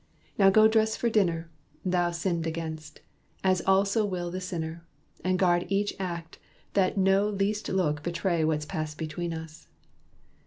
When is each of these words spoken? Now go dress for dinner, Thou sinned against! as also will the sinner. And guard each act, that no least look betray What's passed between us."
Now 0.35 0.49
go 0.49 0.67
dress 0.67 0.95
for 0.95 1.11
dinner, 1.11 1.51
Thou 1.85 2.09
sinned 2.09 2.47
against! 2.47 3.01
as 3.43 3.61
also 3.67 4.03
will 4.03 4.31
the 4.31 4.41
sinner. 4.41 4.83
And 5.23 5.37
guard 5.37 5.67
each 5.69 5.93
act, 5.99 6.39
that 6.73 6.97
no 6.97 7.29
least 7.29 7.69
look 7.69 8.01
betray 8.01 8.43
What's 8.43 8.65
passed 8.65 8.97
between 8.97 9.31
us." 9.31 9.67